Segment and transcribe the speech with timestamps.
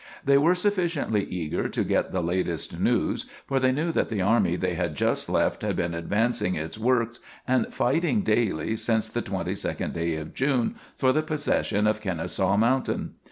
[0.25, 4.55] They were sufficiently eager to get the latest news, for they knew that the army
[4.55, 9.53] they had just left had been advancing its works and fighting daily since the twenty
[9.53, 13.13] second day of June for the possession of Kenesaw Mountain.